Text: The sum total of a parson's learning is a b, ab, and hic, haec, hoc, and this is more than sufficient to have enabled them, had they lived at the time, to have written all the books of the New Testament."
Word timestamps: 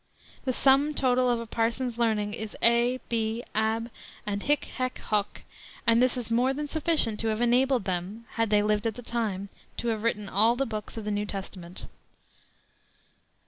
The 0.45 0.51
sum 0.51 0.95
total 0.95 1.29
of 1.29 1.39
a 1.39 1.45
parson's 1.45 1.99
learning 1.99 2.33
is 2.33 2.57
a 2.63 2.99
b, 3.07 3.43
ab, 3.53 3.91
and 4.25 4.41
hic, 4.41 4.65
haec, 4.79 4.97
hoc, 4.97 5.43
and 5.85 6.01
this 6.01 6.17
is 6.17 6.31
more 6.31 6.55
than 6.55 6.67
sufficient 6.67 7.19
to 7.19 7.27
have 7.27 7.39
enabled 7.39 7.85
them, 7.85 8.25
had 8.31 8.49
they 8.49 8.63
lived 8.63 8.87
at 8.87 8.95
the 8.95 9.03
time, 9.03 9.49
to 9.77 9.89
have 9.89 10.01
written 10.01 10.27
all 10.27 10.55
the 10.55 10.65
books 10.65 10.97
of 10.97 11.05
the 11.05 11.11
New 11.11 11.27
Testament." 11.27 11.85